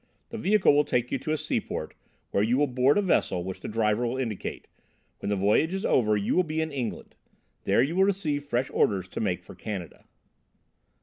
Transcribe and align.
The 0.29 0.39
vehicle 0.39 0.73
will 0.73 0.83
take 0.83 1.11
you 1.11 1.19
to 1.19 1.31
a 1.31 1.37
seaport, 1.37 1.93
where 2.31 2.41
you 2.41 2.57
will 2.57 2.65
board 2.65 2.97
a 2.97 3.03
vessel 3.03 3.43
which 3.43 3.59
the 3.59 3.67
driver 3.67 4.03
will 4.07 4.17
indicate; 4.17 4.65
when 5.19 5.29
the 5.29 5.35
voyage 5.35 5.75
is 5.75 5.85
over 5.85 6.17
you 6.17 6.33
will 6.35 6.41
be 6.41 6.59
in 6.59 6.71
England: 6.71 7.13
there 7.65 7.83
you 7.83 7.95
will 7.95 8.05
receive 8.05 8.43
fresh 8.43 8.71
orders 8.73 9.07
to 9.09 9.19
make 9.19 9.43
for 9.43 9.53
Canada." 9.53 10.05